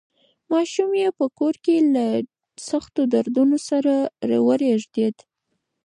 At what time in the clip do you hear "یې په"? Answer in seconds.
1.01-1.25